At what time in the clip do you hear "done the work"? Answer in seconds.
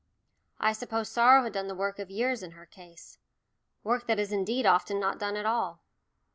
1.53-1.99